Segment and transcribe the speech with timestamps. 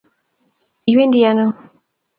[0.89, 1.45] iwendi ano?